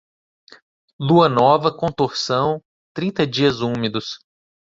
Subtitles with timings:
[0.99, 2.59] Lua nova com torção,
[2.91, 4.17] trinta dias úmidos.